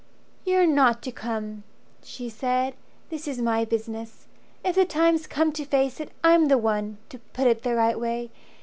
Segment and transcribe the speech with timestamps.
[0.45, 1.61] "You're not to come,"
[2.01, 2.73] she said.
[3.11, 4.27] "This is my business.
[4.65, 7.99] If the time's come to face it, I'm the one To put it the right
[7.99, 8.31] way.